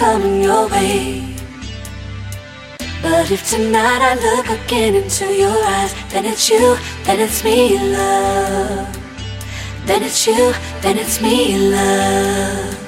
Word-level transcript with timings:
coming 0.00 0.42
your 0.42 0.66
way. 0.70 1.36
But 3.02 3.30
if 3.30 3.42
tonight 3.50 4.00
I 4.10 4.14
look 4.26 4.46
again 4.58 4.94
into 4.94 5.26
your 5.26 5.58
eyes, 5.76 5.92
then 6.08 6.24
it's 6.24 6.48
you, 6.48 6.78
then 7.04 7.20
it's 7.20 7.44
me, 7.44 7.76
love. 7.96 8.88
Then 9.84 10.02
it's 10.02 10.26
you, 10.26 10.54
then 10.80 10.96
it's 10.96 11.20
me, 11.20 11.36
love. 11.76 12.78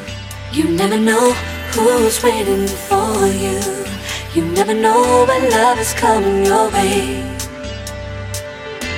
You 0.52 0.64
never 0.70 0.98
know 0.98 1.32
who's 1.74 2.22
waiting 2.22 2.66
for 2.88 3.26
you. 3.44 3.60
You 4.34 4.46
never 4.58 4.72
know 4.72 5.26
when 5.28 5.50
love 5.50 5.78
is 5.80 5.92
coming 5.92 6.46
your 6.46 6.70
way. 6.70 7.20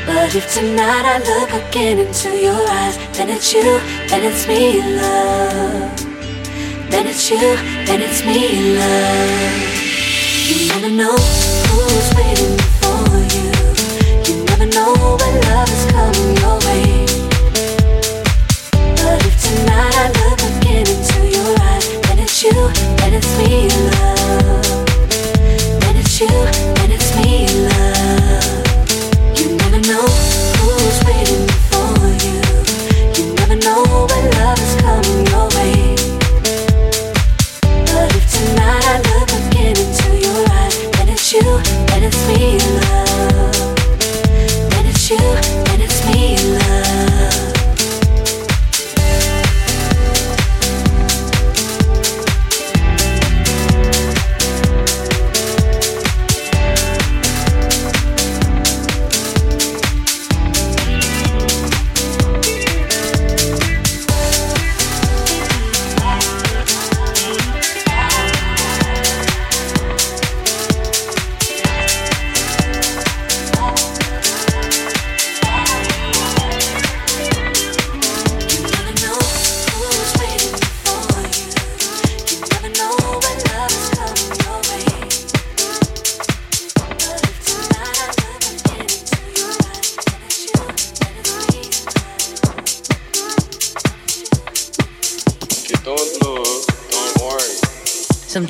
But 0.06 0.32
if 0.36 0.46
tonight 0.54 1.06
I 1.14 1.18
look 1.30 1.50
again 1.62 1.98
into 1.98 2.30
your 2.46 2.62
eyes, 2.78 2.96
then 3.16 3.28
it's 3.28 3.52
you, 3.52 3.80
then 4.08 4.22
it's 4.22 4.46
me, 4.46 4.62
love. 5.00 6.13
Then 6.94 7.08
it's 7.08 7.28
you, 7.28 7.38
then 7.86 8.00
it's 8.02 8.24
me, 8.24 8.78
love. 8.78 9.62
You 10.46 10.68
never 10.68 10.90
know 10.94 11.16
who's 11.66 12.08
waiting 12.14 12.56
for 12.78 13.02
you. 13.34 13.50
You 14.26 14.44
never 14.44 14.66
know 14.66 14.94
when 15.18 15.34
love 15.50 15.70
is 15.76 15.84
coming 15.90 16.36
your 16.38 16.56
way. 16.66 16.86
But 18.94 19.26
if 19.26 19.34
tonight 19.42 19.94
I 19.98 20.06
look 20.22 20.40
again 20.54 20.86
into 20.86 21.18
your 21.34 21.50
eyes, 21.66 21.86
then 22.06 22.18
it's 22.20 22.40
you, 22.44 22.54
then 22.98 23.12
it's 23.18 23.32
me, 23.38 23.68
love. 23.90 24.86
Then 25.82 25.96
it's 25.96 26.20
you, 26.20 26.28
then 26.78 26.92
it's 26.92 27.03
it's 42.06 42.28
me, 42.28 42.58
love. 42.58 43.76
Then 44.70 44.86
it's 44.86 45.10
you, 45.10 45.43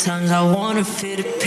Sometimes 0.05 0.33
I 0.33 0.43
wanna 0.43 0.85
fit 0.85 1.41
the 1.41 1.44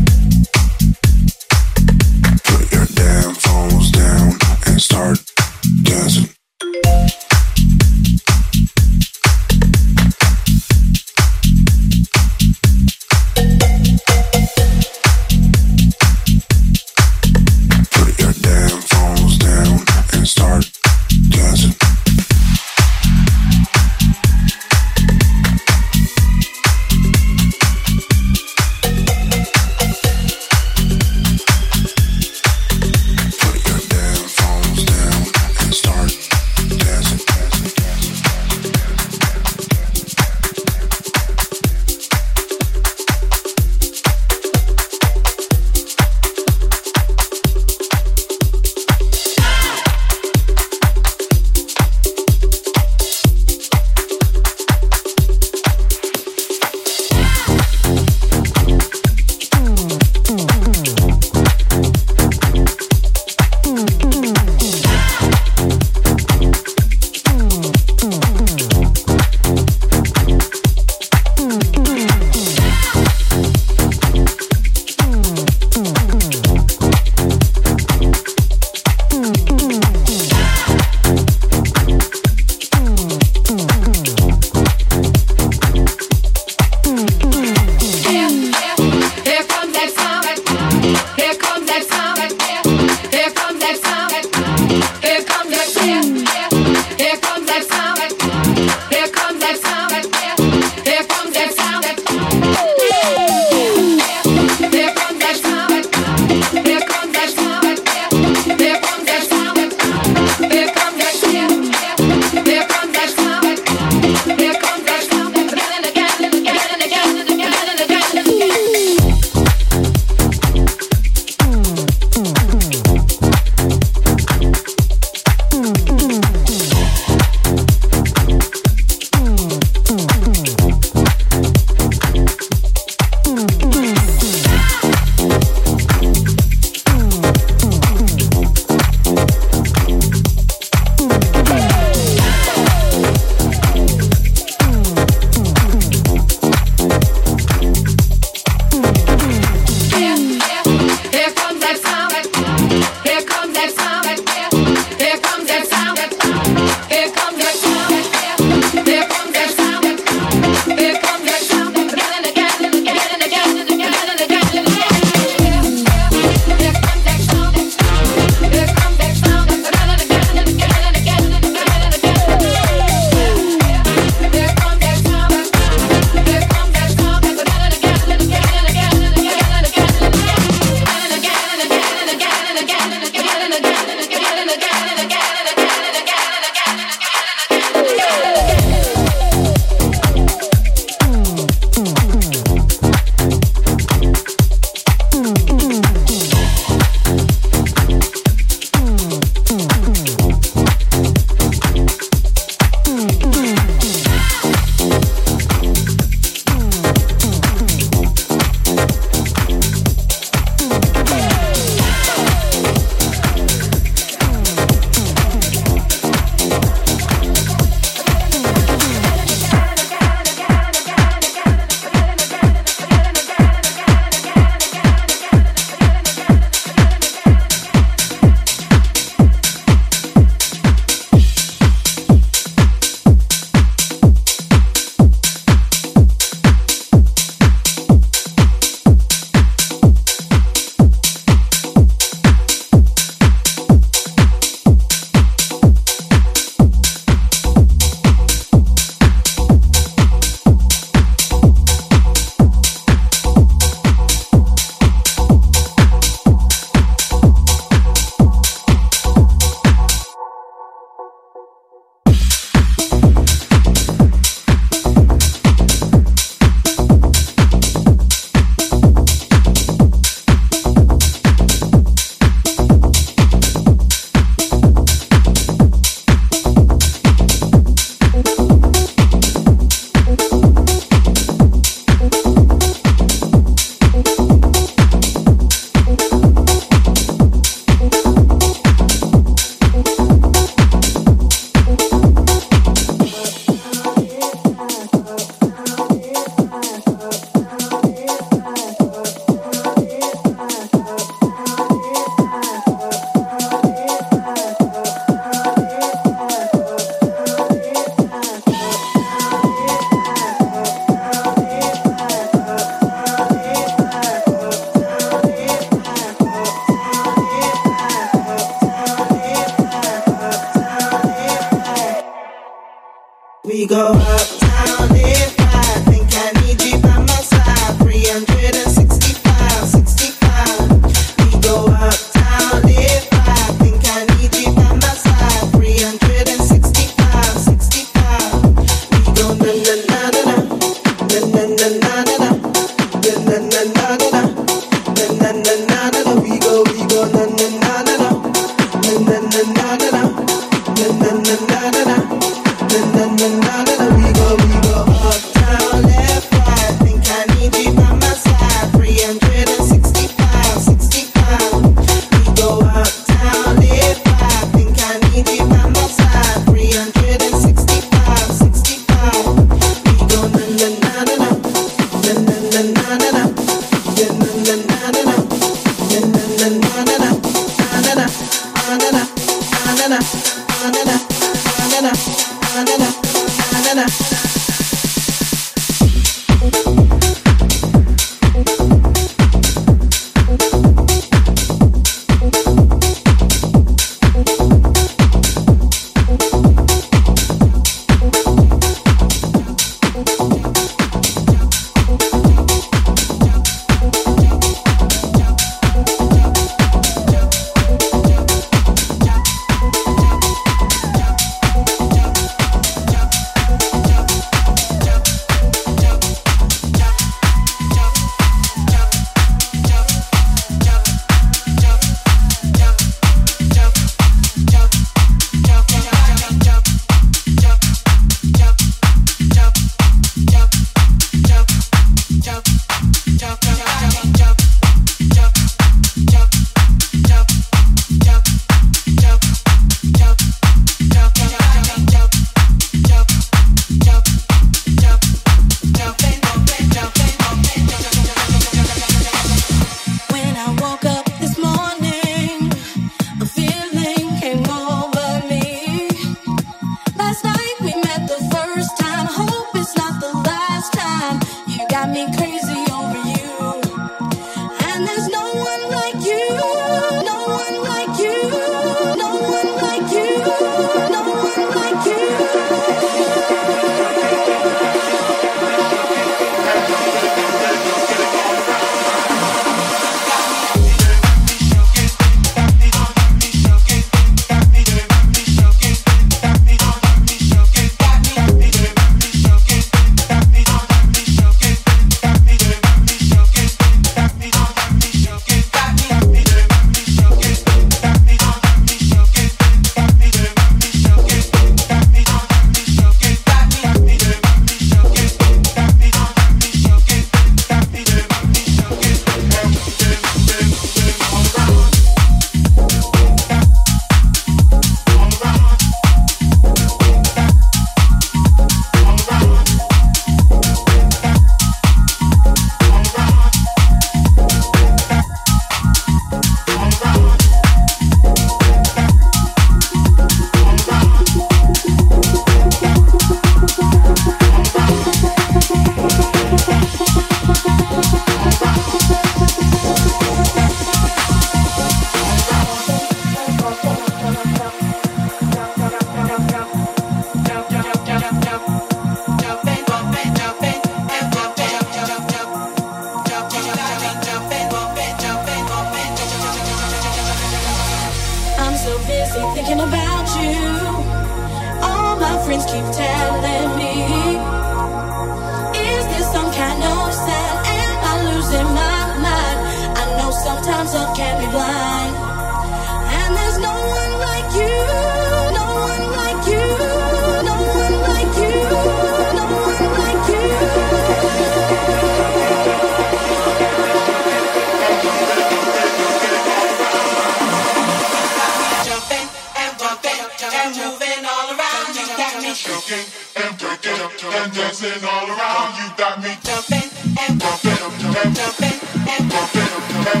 got 592.14 592.22
me 592.22 592.34
shaking 592.34 592.86
and 593.16 593.38
breaking 593.38 593.74
and 593.74 594.32
dancing 594.32 594.84
all 594.84 595.06
around. 595.10 595.58
You 595.58 595.66
got 595.76 596.00
me 596.00 596.14
jumping 596.22 596.70
and 597.00 597.20
jumping 597.20 597.50
and 597.50 598.14
jumping 598.14 598.58
and 598.86 599.06
jumping 599.06 599.34
and 599.34 600.00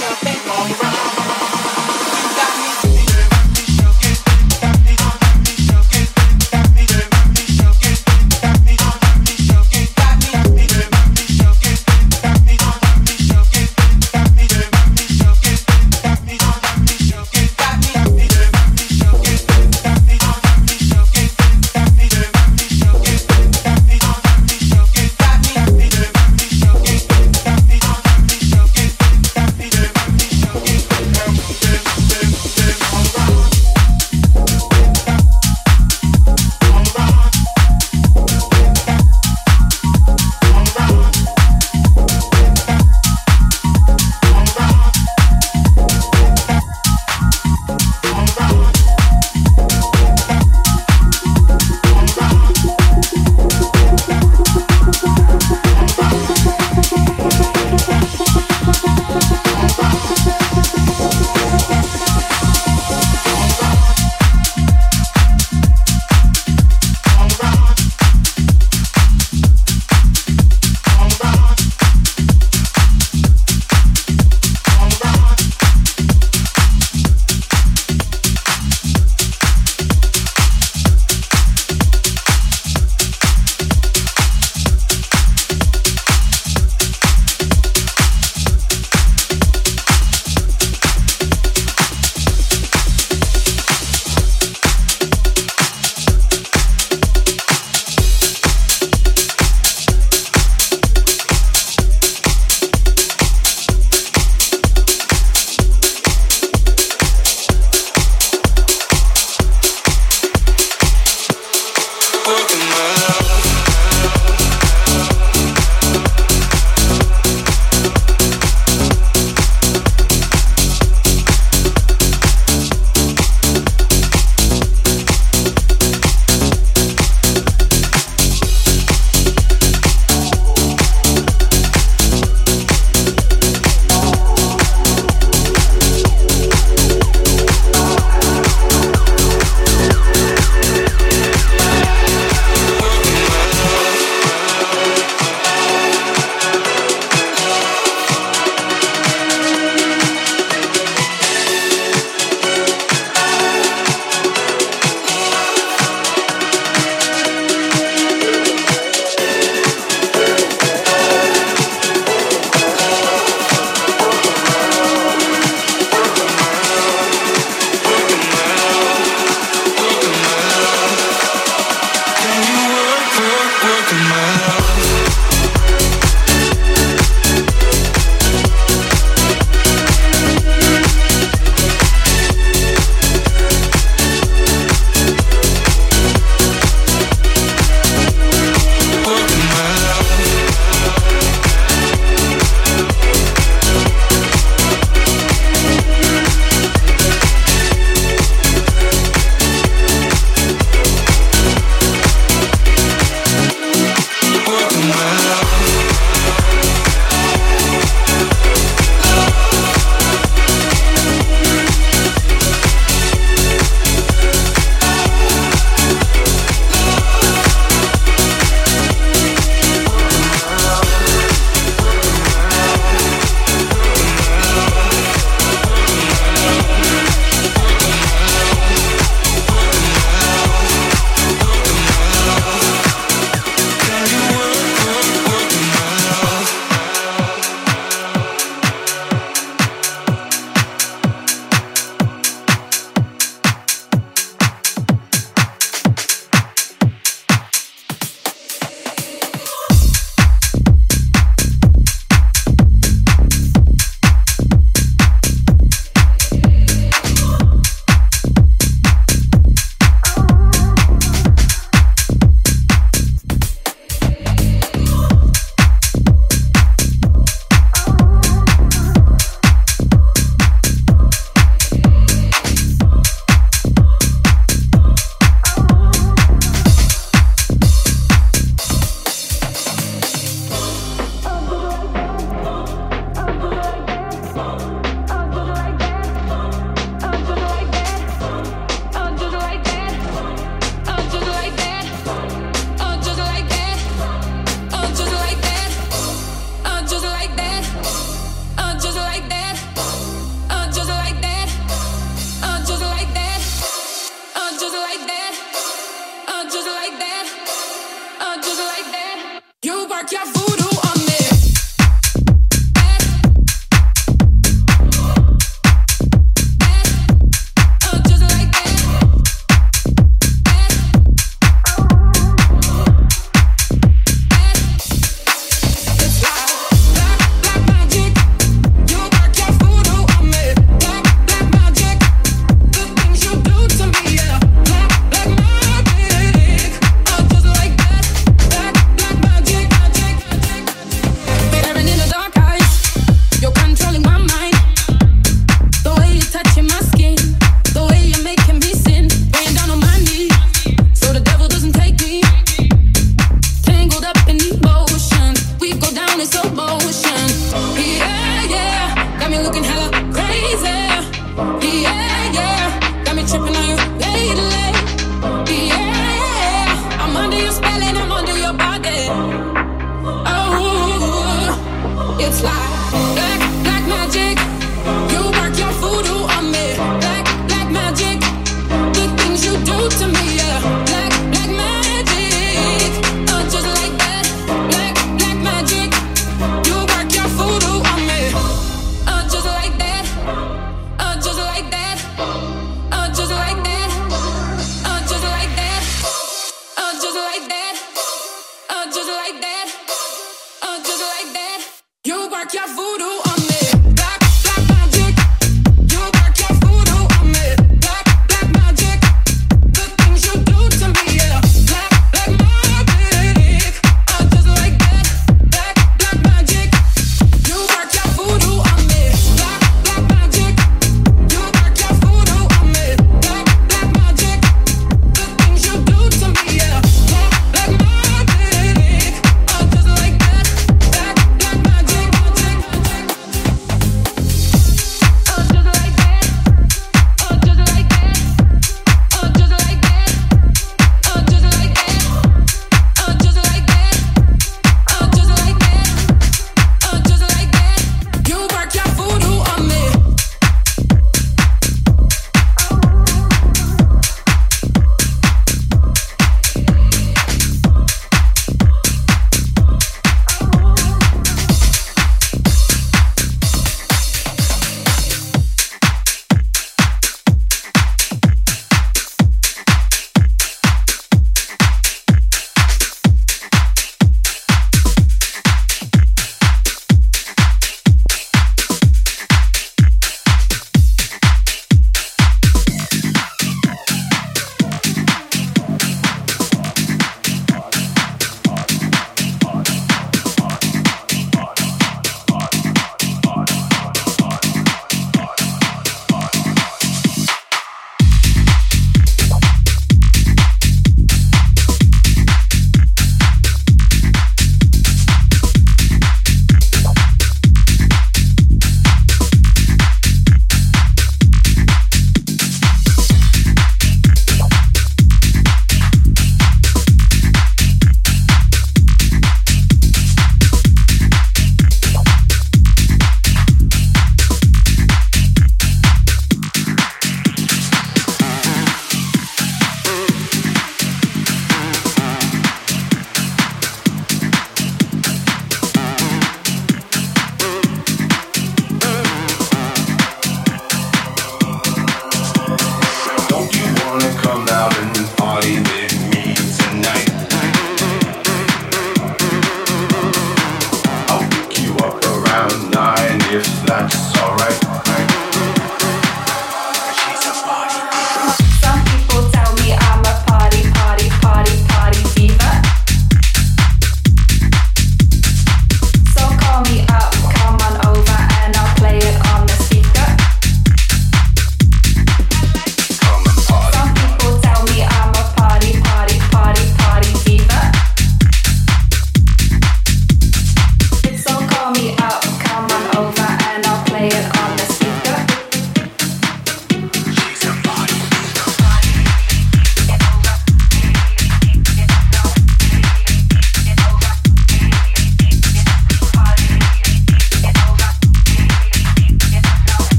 jumping 0.00 0.40
all 0.48 0.68
around. 0.72 1.12
You 2.16 2.28
got 2.36 2.56
me. 2.58 2.71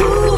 Ooh, 0.00 0.31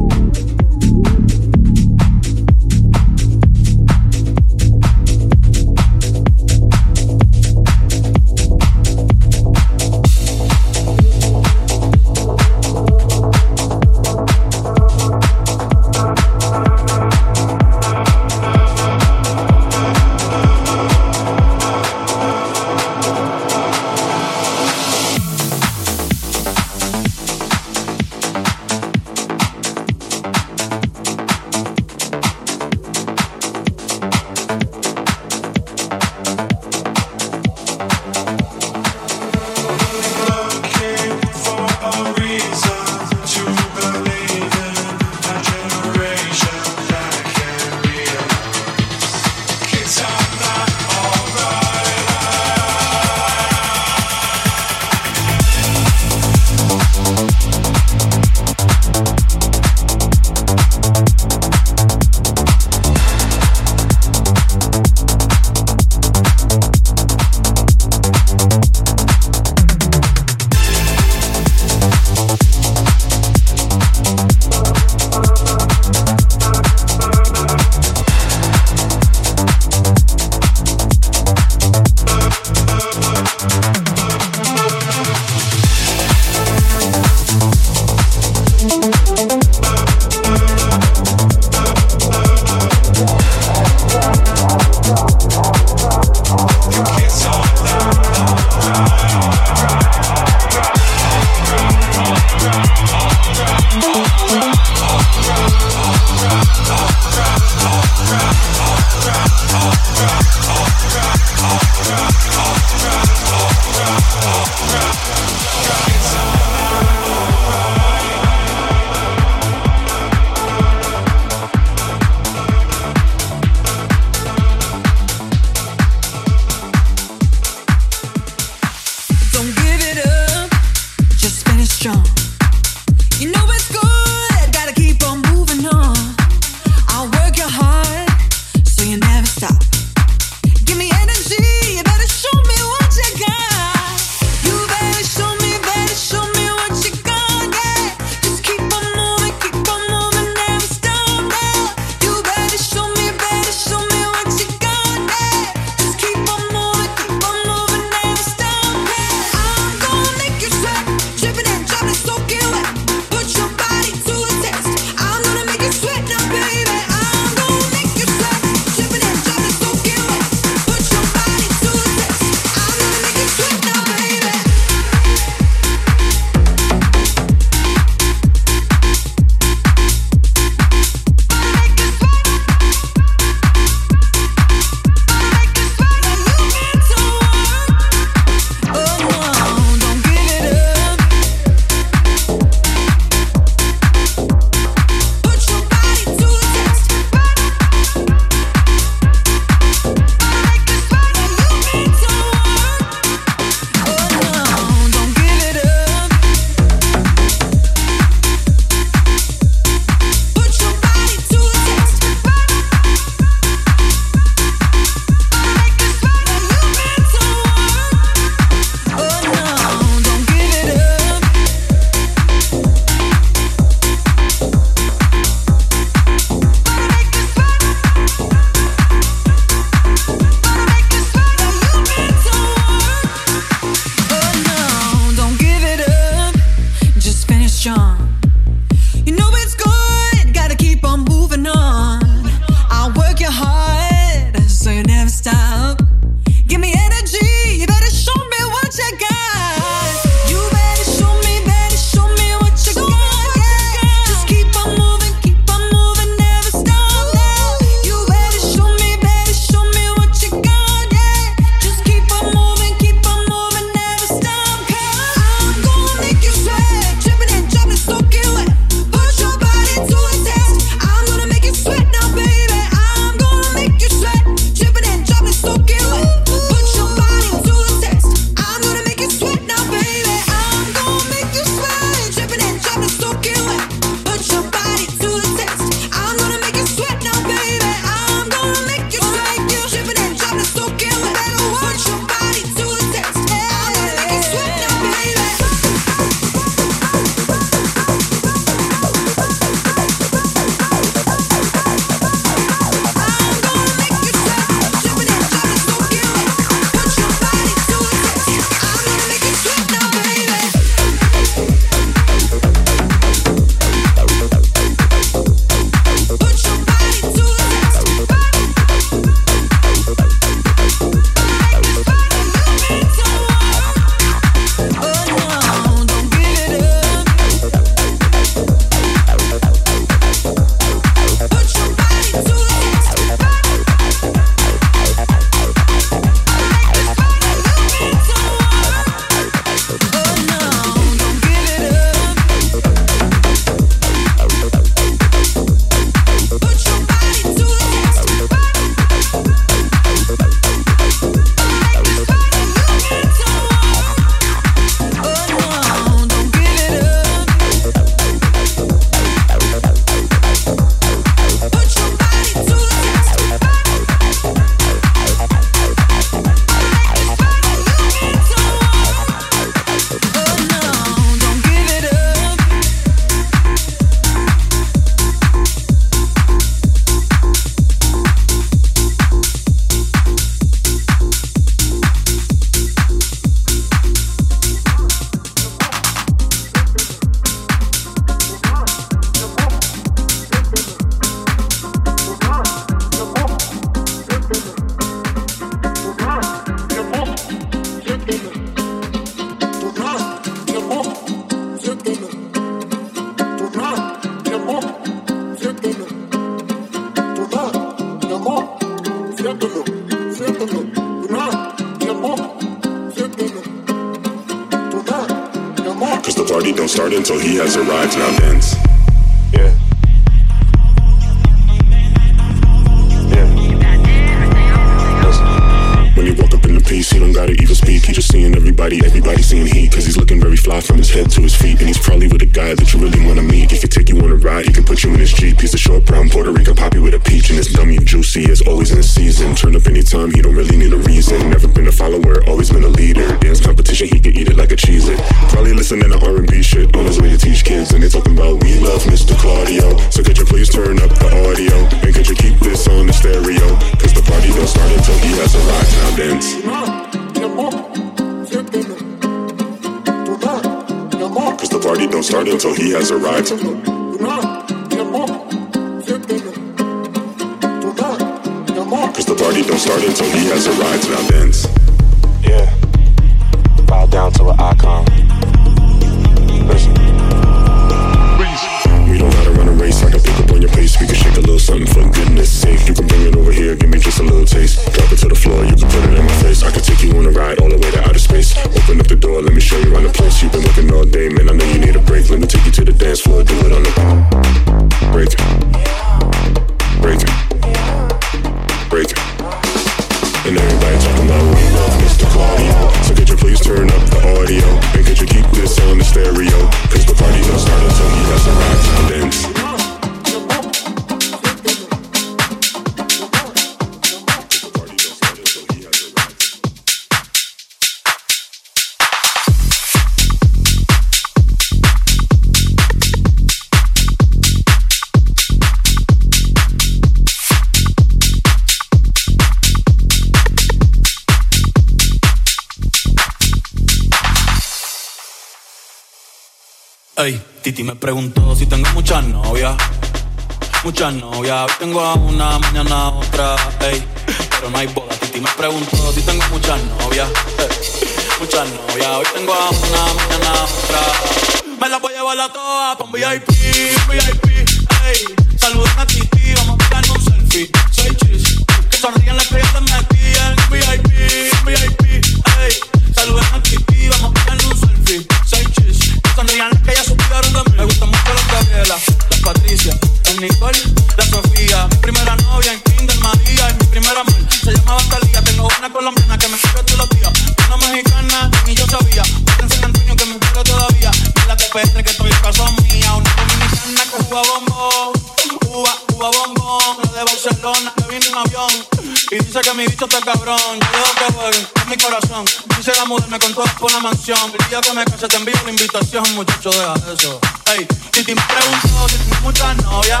bicho 589.78 589.96
está 589.96 590.12
cabrón, 590.12 590.58
yo 590.58 590.66
dejo 590.72 590.92
que 590.94 591.12
jueguen 591.14 591.48
con 591.54 591.68
mi 591.68 591.76
corazón. 591.76 592.24
Quisiera 592.56 592.84
mudarme 592.84 593.18
con 593.20 593.32
todas 593.32 593.52
por 593.54 593.70
una 593.70 593.80
mansión. 593.80 594.18
El 594.36 594.48
día 594.48 594.60
que 594.60 594.72
me 594.72 594.84
case 594.84 595.06
te 595.06 595.16
envío 595.16 595.34
la 595.44 595.50
invitación, 595.50 596.04
muchacho, 596.16 596.50
deja 596.50 596.74
eso. 596.92 597.20
Ey, 597.52 597.66
si 597.92 598.02
te 598.02 598.16
pregunto 598.16 598.88
si 598.88 598.96
tienes 598.96 599.20
muchas 599.22 599.56
novias, 599.58 600.00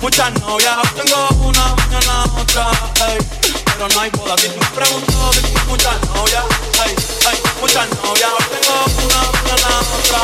muchas 0.00 0.40
novias. 0.40 0.76
Tengo 0.96 1.28
una, 1.44 1.74
mañana 1.76 2.24
otra, 2.40 2.70
ey, 3.06 3.18
pero 3.66 3.88
no 3.88 4.00
hay 4.00 4.10
boda. 4.10 4.36
Si 4.36 4.48
te 4.48 4.66
pregunto 4.74 5.32
si 5.32 5.40
tienes 5.42 5.66
muchas 5.66 6.00
novias, 6.08 6.44
ey, 6.84 6.90
ey, 6.90 7.38
muchas 7.60 7.88
novias. 8.02 8.30
Tengo 8.50 8.84
una, 9.06 9.18
mañana 9.30 9.68
otra. 9.96 10.20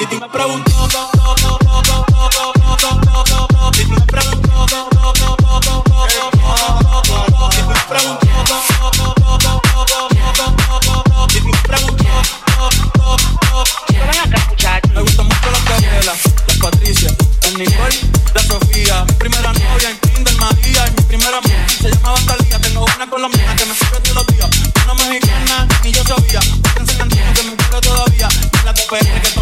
Y 0.00 0.06
te 0.06 0.16
pregunto, 0.28 0.70
si 3.74 3.84
te 3.84 4.00
pregunto, 4.12 4.97
me 14.94 15.02
gusta 15.02 15.22
mucho 15.22 15.50
las 15.50 15.64
novela, 15.64 16.12
las 16.46 16.56
Patricia, 16.58 17.10
el 17.42 17.58
Nicole, 17.58 17.98
la 18.34 18.42
Sofía, 18.42 19.04
mi 19.04 19.12
primera 19.14 19.52
novia, 19.52 19.90
en 19.90 19.98
Kinder, 19.98 20.34
María, 20.36 20.86
y 20.88 20.90
mi 20.90 21.02
primera 21.04 21.38
amiga 21.38 21.66
se 21.80 21.90
llamaba 21.90 22.18
Bancalía, 22.18 22.60
que 22.60 22.70
no 22.70 22.84
gana 22.84 23.08
con 23.08 23.22
la 23.22 23.28
mía, 23.28 23.54
que 23.56 23.66
me 23.66 23.74
sube 23.74 24.10
a 24.10 24.14
los 24.14 24.26
días, 24.26 24.48
No 24.86 24.94
me 24.96 25.08
mexicana, 25.08 25.68
ni 25.84 25.92
yo 25.92 26.02
sabía, 26.04 26.40
fíjense 26.40 26.96
que 26.96 27.04
no 27.04 27.10
tiene 27.10 27.32
que 27.32 27.42
me 27.44 27.56
cura 27.56 27.80
todavía, 27.80 28.28
que 28.28 28.64
la 28.64 28.74
TPM. 28.74 29.37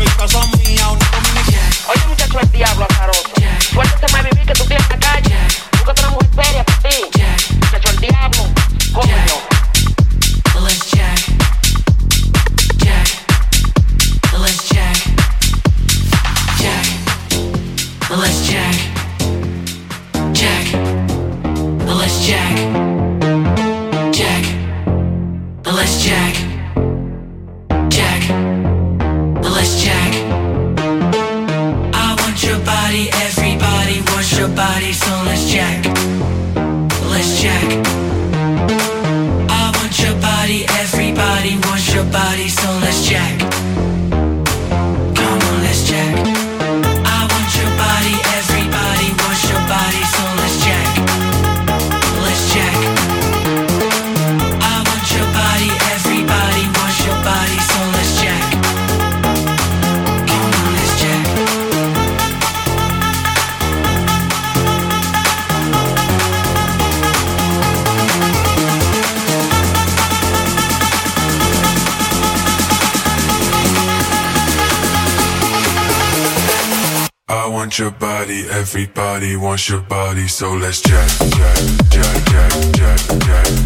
Everybody 78.57 79.37
wants 79.37 79.69
your 79.69 79.81
body, 79.83 80.27
so 80.29 80.55
let's 80.55 80.81
jack, 80.81 81.11
jack, 81.29 81.59
jack, 81.91 82.73
jack, 82.73 82.73
jack. 82.73 83.66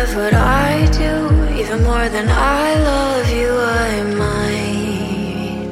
love 0.00 0.16
what 0.16 0.32
I 0.34 0.86
do 1.04 1.14
even 1.60 1.82
more 1.82 2.08
than 2.08 2.28
I 2.28 2.74
love 2.90 3.28
you. 3.40 3.50
I 3.86 4.02
might. 4.22 5.70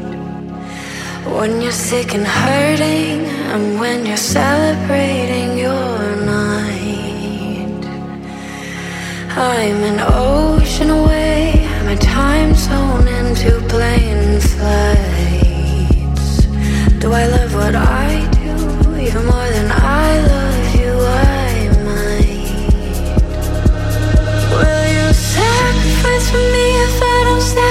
When 1.35 1.63
you're 1.63 1.81
sick 1.91 2.09
and 2.15 2.27
hurting, 2.27 3.19
and 3.53 3.81
when 3.81 4.05
you're 4.05 4.27
celebrating 4.41 5.49
your 5.67 5.99
night, 6.41 7.83
I'm 9.35 9.81
an 9.91 10.01
ocean 10.01 10.91
away. 10.91 11.67
My 11.87 11.97
time 11.97 12.55
zone 12.55 13.09
into 13.21 13.51
plane 13.73 14.41
flights. 14.53 16.29
Do 17.03 17.07
I 17.13 17.25
love 17.35 17.55
what 17.55 17.75
I? 17.75 18.08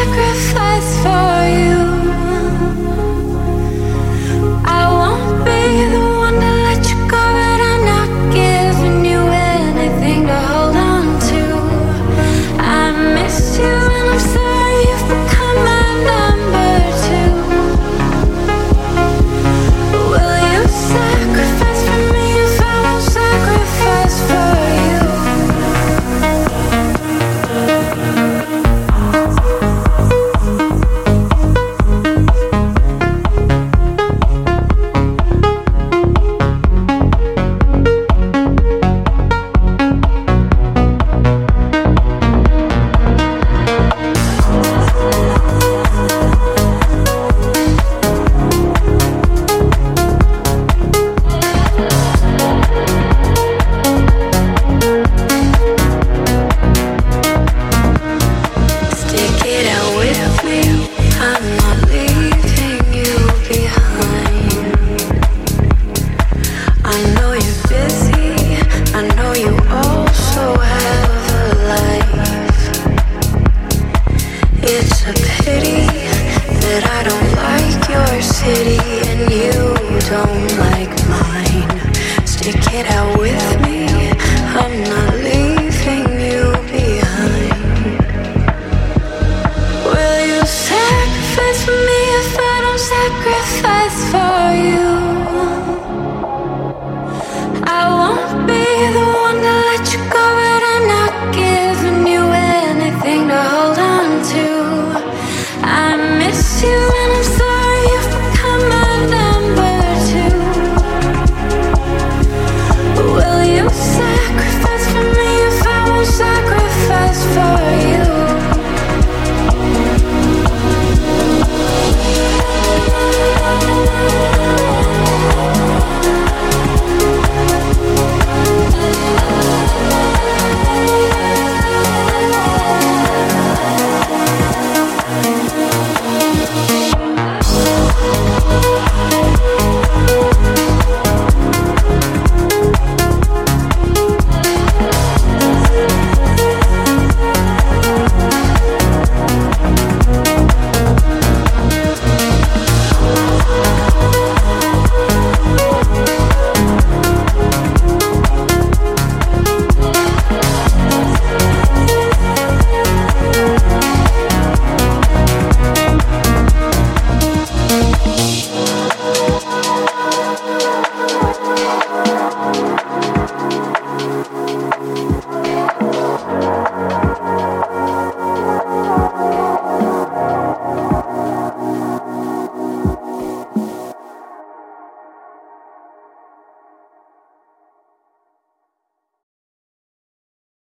sacrifice 0.08 0.37